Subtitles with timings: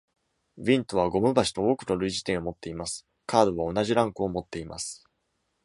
[0.57, 5.05] ヴィントはゴム橋と多くの類似点を持っています：カードは同じランクを持っています。